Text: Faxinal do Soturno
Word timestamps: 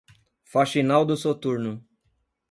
Faxinal 0.51 1.03
do 1.09 1.15
Soturno 1.23 1.73